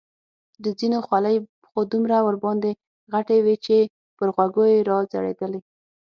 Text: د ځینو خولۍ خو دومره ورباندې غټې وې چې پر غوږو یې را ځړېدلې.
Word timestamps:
د 0.63 0.65
ځینو 0.79 0.97
خولۍ 1.07 1.37
خو 1.69 1.79
دومره 1.91 2.17
ورباندې 2.27 2.71
غټې 3.13 3.37
وې 3.45 3.55
چې 3.65 3.77
پر 4.17 4.27
غوږو 4.35 4.63
یې 4.71 4.79
را 4.89 4.97
ځړېدلې. 5.11 5.61